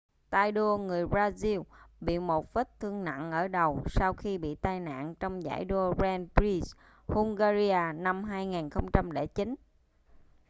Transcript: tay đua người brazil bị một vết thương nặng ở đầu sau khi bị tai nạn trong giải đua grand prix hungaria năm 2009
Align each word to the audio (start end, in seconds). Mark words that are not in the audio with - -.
tay 0.31 0.51
đua 0.51 0.77
người 0.77 1.05
brazil 1.07 1.63
bị 2.01 2.19
một 2.19 2.53
vết 2.53 2.79
thương 2.79 3.03
nặng 3.03 3.31
ở 3.31 3.47
đầu 3.47 3.83
sau 3.87 4.13
khi 4.13 4.37
bị 4.37 4.55
tai 4.55 4.79
nạn 4.79 5.15
trong 5.19 5.43
giải 5.43 5.65
đua 5.65 5.93
grand 5.93 6.27
prix 6.35 6.63
hungaria 7.07 7.77
năm 7.95 8.23
2009 8.23 9.55